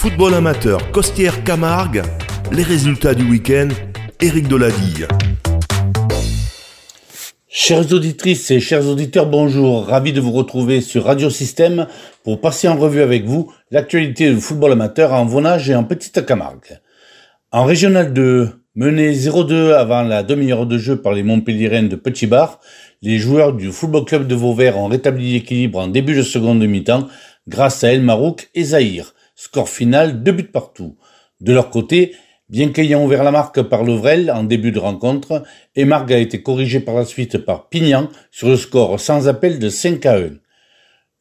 Football 0.00 0.32
amateur, 0.32 0.90
Costière 0.92 1.44
Camargue, 1.44 2.00
les 2.50 2.62
résultats 2.62 3.12
du 3.12 3.22
week-end, 3.22 3.68
Éric 4.18 4.48
Deladille. 4.48 5.06
Chères 7.46 7.92
auditrices 7.92 8.50
et 8.50 8.60
chers 8.60 8.86
auditeurs, 8.86 9.26
bonjour. 9.26 9.84
Ravi 9.84 10.14
de 10.14 10.22
vous 10.22 10.32
retrouver 10.32 10.80
sur 10.80 11.04
Radio 11.04 11.28
Système 11.28 11.86
pour 12.24 12.40
passer 12.40 12.66
en 12.66 12.76
revue 12.76 13.02
avec 13.02 13.26
vous 13.26 13.52
l'actualité 13.70 14.32
du 14.32 14.40
football 14.40 14.72
amateur 14.72 15.12
en 15.12 15.26
Vonage 15.26 15.68
et 15.68 15.74
en 15.74 15.84
Petite 15.84 16.24
Camargue. 16.24 16.80
En 17.52 17.64
Régional 17.64 18.14
2, 18.14 18.48
mené 18.76 19.12
0-2 19.12 19.74
avant 19.74 20.00
la 20.00 20.22
demi-heure 20.22 20.64
de 20.64 20.78
jeu 20.78 20.96
par 20.96 21.12
les 21.12 21.22
Montpellierens 21.22 21.90
de 21.90 21.96
Petit 21.96 22.26
Bar, 22.26 22.60
les 23.02 23.18
joueurs 23.18 23.52
du 23.52 23.70
Football 23.70 24.06
Club 24.06 24.26
de 24.26 24.34
Vauvert 24.34 24.78
ont 24.78 24.86
rétabli 24.86 25.34
l'équilibre 25.34 25.78
en 25.78 25.88
début 25.88 26.14
de 26.14 26.22
seconde 26.22 26.64
mi-temps 26.64 27.06
grâce 27.48 27.84
à 27.84 27.92
El 27.92 28.00
Marouk 28.00 28.48
et 28.54 28.64
Zahir. 28.64 29.12
Score 29.42 29.70
final, 29.70 30.22
deux 30.22 30.32
buts 30.32 30.50
partout. 30.52 30.98
De 31.40 31.54
leur 31.54 31.70
côté, 31.70 32.14
bien 32.50 32.68
qu'ayant 32.68 33.02
ouvert 33.02 33.24
la 33.24 33.30
marque 33.30 33.62
par 33.62 33.84
Levrel 33.84 34.30
en 34.30 34.44
début 34.44 34.70
de 34.70 34.78
rencontre, 34.78 35.44
Emarg 35.74 36.12
a 36.12 36.18
été 36.18 36.42
corrigé 36.42 36.78
par 36.78 36.94
la 36.94 37.06
suite 37.06 37.38
par 37.38 37.70
Pignan 37.70 38.10
sur 38.30 38.48
le 38.48 38.58
score 38.58 39.00
sans 39.00 39.28
appel 39.28 39.58
de 39.58 39.70
5 39.70 40.04
à 40.04 40.18
1. 40.18 40.32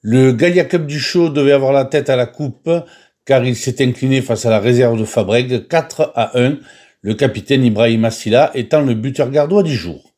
Le 0.00 0.32
Gallia 0.32 0.64
Cup 0.64 0.84
du 0.84 0.98
Show 0.98 1.28
devait 1.28 1.52
avoir 1.52 1.72
la 1.72 1.84
tête 1.84 2.10
à 2.10 2.16
la 2.16 2.26
coupe 2.26 2.68
car 3.24 3.44
il 3.44 3.54
s'est 3.54 3.84
incliné 3.86 4.20
face 4.20 4.46
à 4.46 4.50
la 4.50 4.58
réserve 4.58 4.98
de 4.98 5.04
Fabreg 5.04 5.68
4 5.68 6.10
à 6.16 6.36
1, 6.36 6.58
le 7.02 7.14
capitaine 7.14 7.64
Ibrahim 7.64 8.04
Assila 8.04 8.50
étant 8.56 8.80
le 8.80 8.94
buteur 8.94 9.30
gardois 9.30 9.62
du 9.62 9.76
jour. 9.76 10.12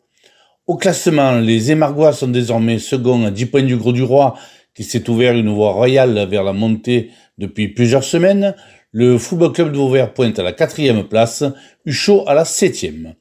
Au 0.66 0.76
classement, 0.76 1.32
les 1.38 1.70
Émargois 1.70 2.14
sont 2.14 2.28
désormais 2.28 2.78
seconds 2.78 3.26
à 3.26 3.30
10 3.30 3.46
points 3.46 3.62
du 3.62 3.76
Gros 3.76 3.92
du 3.92 4.04
Roi, 4.04 4.36
qui 4.74 4.84
s'est 4.84 5.08
ouvert 5.08 5.34
une 5.34 5.52
voie 5.52 5.72
royale 5.72 6.26
vers 6.28 6.44
la 6.44 6.52
montée 6.52 7.10
depuis 7.38 7.68
plusieurs 7.68 8.04
semaines. 8.04 8.54
Le 8.92 9.18
Football 9.18 9.52
Club 9.52 9.72
de 9.72 9.76
Vauvert 9.76 10.12
pointe 10.12 10.38
à 10.38 10.42
la 10.42 10.52
quatrième 10.52 11.04
place, 11.04 11.44
Huchot 11.86 12.24
à 12.26 12.34
la 12.34 12.44
septième. 12.44 13.14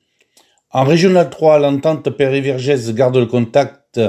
En 0.71 0.83
Régional 0.83 1.29
3, 1.29 1.59
l'entente 1.59 2.09
Périvergès 2.11 2.93
garde 2.93 3.17
le 3.17 3.25
contact 3.25 3.99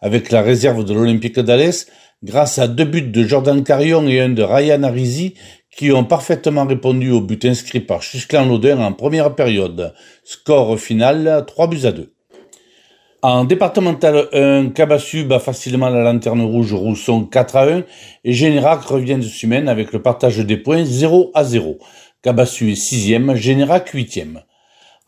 avec 0.00 0.30
la 0.30 0.42
réserve 0.42 0.84
de 0.84 0.94
l'Olympique 0.94 1.38
d'Alès 1.38 1.86
grâce 2.22 2.58
à 2.58 2.68
deux 2.68 2.84
buts 2.84 3.02
de 3.02 3.24
Jordan 3.24 3.62
Carion 3.62 4.08
et 4.08 4.20
un 4.20 4.30
de 4.30 4.42
Ryan 4.42 4.82
Arizi 4.82 5.34
qui 5.76 5.92
ont 5.92 6.04
parfaitement 6.04 6.64
répondu 6.64 7.10
au 7.10 7.20
but 7.20 7.44
inscrit 7.44 7.80
par 7.80 8.02
Chusclan 8.02 8.46
Laudin 8.46 8.78
en 8.78 8.92
première 8.92 9.34
période. 9.34 9.94
Score 10.24 10.78
final 10.78 11.44
3 11.46 11.66
buts 11.68 11.84
à 11.84 11.92
2. 11.92 12.15
En 13.28 13.42
départemental 13.42 14.28
1, 14.32 14.68
Cabassu 14.68 15.24
bat 15.24 15.40
facilement 15.40 15.88
la 15.88 16.04
lanterne 16.04 16.42
rouge 16.42 16.72
Rousson 16.72 17.24
4 17.24 17.56
à 17.56 17.64
1 17.64 17.82
et 18.22 18.32
Générac 18.32 18.82
revient 18.82 19.16
de 19.16 19.22
semaine 19.22 19.68
avec 19.68 19.92
le 19.92 20.00
partage 20.00 20.38
des 20.38 20.56
points 20.56 20.84
0 20.84 21.32
à 21.34 21.42
0. 21.42 21.76
Cabassu 22.22 22.70
est 22.70 22.80
6e, 22.80 23.34
Générac 23.34 23.92
8e. 23.92 24.44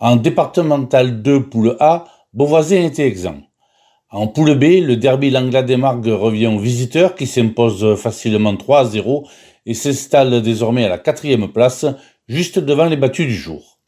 En 0.00 0.16
départemental 0.16 1.22
2, 1.22 1.44
poule 1.44 1.76
A, 1.78 2.06
Beauvoisin 2.32 2.82
était 2.82 3.06
exempt. 3.06 3.44
En 4.10 4.26
poule 4.26 4.56
B, 4.56 4.84
le 4.84 4.96
derby 4.96 5.30
Langla 5.30 5.62
des 5.62 5.76
Margues 5.76 6.08
revient 6.08 6.48
aux 6.48 6.58
visiteurs 6.58 7.14
qui 7.14 7.28
s'impose 7.28 7.94
facilement 7.94 8.56
3 8.56 8.80
à 8.80 8.84
0 8.86 9.28
et 9.64 9.74
s'installe 9.74 10.42
désormais 10.42 10.84
à 10.84 10.88
la 10.88 10.98
quatrième 10.98 11.52
place, 11.52 11.86
juste 12.26 12.58
devant 12.58 12.86
les 12.86 12.96
battus 12.96 13.28
du 13.28 13.36
jour. 13.36 13.78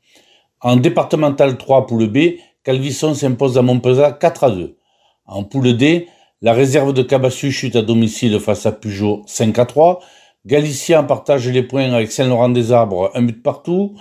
En 0.61 0.77
départemental 0.77 1.59
3, 1.59 1.89
poule 1.89 2.07
B, 2.07 2.19
Calvisson 2.63 3.15
s'impose 3.15 3.57
à 3.57 3.63
Montpezat 3.63 4.13
4 4.13 4.45
à 4.45 4.51
2. 4.51 4.77
En 5.25 5.45
poule 5.45 5.79
D, 5.79 6.09
la 6.43 6.53
réserve 6.53 6.93
de 6.93 7.03
Cabassu 7.03 7.53
chute 7.53 7.75
à 7.75 7.81
domicile 7.81 8.39
face 8.39 8.67
à 8.67 8.73
Peugeot 8.73 9.23
5 9.27 9.59
à 9.59 9.65
3. 9.65 10.01
Galicien 10.45 11.03
partage 11.05 11.49
les 11.49 11.63
points 11.63 11.91
avec 11.93 12.13
Saint-Laurent-des-Arbres, 12.13 13.11
un 13.15 13.23
but 13.23 13.43
partout. 13.43 13.95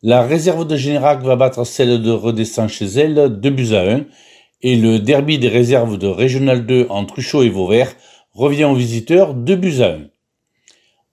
La 0.00 0.22
réserve 0.22 0.64
de 0.64 0.76
Générac 0.76 1.22
va 1.22 1.34
battre 1.34 1.64
celle 1.64 2.02
de 2.02 2.12
Redescend 2.12 2.68
chez 2.68 2.84
elle, 2.84 3.40
2 3.40 3.50
buts 3.50 3.74
à 3.74 3.82
1. 3.82 4.04
Et 4.62 4.76
le 4.76 5.00
derby 5.00 5.40
des 5.40 5.48
réserves 5.48 5.98
de 5.98 6.06
Régional 6.06 6.66
2 6.66 6.86
entre 6.90 7.14
Truchot 7.14 7.42
et 7.42 7.48
Vauvert 7.48 7.92
revient 8.32 8.64
aux 8.64 8.76
visiteurs, 8.76 9.34
2 9.34 9.56
buts 9.56 9.80
à 9.80 9.88
1. 9.88 10.00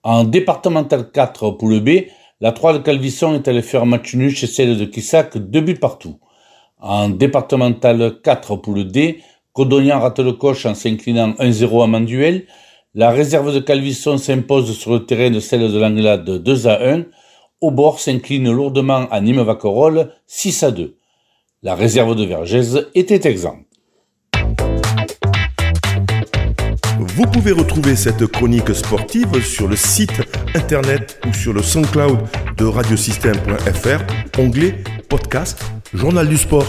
En 0.04 0.22
départemental 0.22 1.10
4 1.10 1.50
poule 1.50 1.80
B, 1.80 2.06
la 2.40 2.52
3 2.52 2.74
de 2.74 2.78
Calvisson 2.78 3.34
est 3.34 3.48
allée 3.48 3.62
faire 3.62 3.86
match 3.86 4.14
nul 4.14 4.34
chez 4.34 4.46
celle 4.46 4.78
de 4.78 4.84
Quissac, 4.84 5.36
2 5.36 5.60
buts 5.60 5.74
partout. 5.74 6.18
En 6.84 7.08
départemental 7.10 8.20
4 8.24 8.56
pour 8.56 8.74
le 8.74 8.82
D, 8.82 9.20
Codognan 9.52 10.00
rate 10.00 10.18
le 10.18 10.32
coche 10.32 10.66
en 10.66 10.74
s'inclinant 10.74 11.30
1-0 11.34 11.84
à 11.84 11.86
Manduel. 11.86 12.46
La 12.96 13.10
réserve 13.12 13.54
de 13.54 13.60
Calvisson 13.60 14.18
s'impose 14.18 14.76
sur 14.76 14.92
le 14.92 15.06
terrain 15.06 15.30
de 15.30 15.38
celle 15.38 15.72
de 15.72 15.78
l'Anglade 15.78 16.28
2 16.28 16.66
à 16.66 16.84
1. 16.92 17.04
Aubord 17.60 18.00
s'incline 18.00 18.50
lourdement 18.50 19.06
à 19.12 19.20
Nîmes-Vacorol 19.20 20.12
6 20.26 20.62
à 20.64 20.70
2. 20.72 20.96
La 21.62 21.76
réserve 21.76 22.16
de 22.16 22.24
Vergès 22.24 22.76
était 22.96 23.30
exempte. 23.30 23.64
Vous 26.98 27.26
pouvez 27.26 27.52
retrouver 27.52 27.94
cette 27.94 28.26
chronique 28.26 28.74
sportive 28.74 29.40
sur 29.44 29.68
le 29.68 29.76
site 29.76 30.20
internet 30.56 31.20
ou 31.28 31.32
sur 31.32 31.52
le 31.52 31.62
SoundCloud 31.62 32.18
de 32.56 32.64
radiosystème.fr, 32.64 34.40
onglet 34.40 34.82
podcast 35.08 35.62
Journal 35.94 36.26
du 36.26 36.38
sport. 36.38 36.64